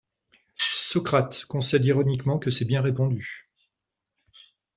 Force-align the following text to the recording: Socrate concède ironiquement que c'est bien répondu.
Socrate 0.55 1.45
concède 1.45 1.85
ironiquement 1.85 2.39
que 2.39 2.49
c'est 2.49 2.65
bien 2.65 2.81
répondu. 2.81 3.51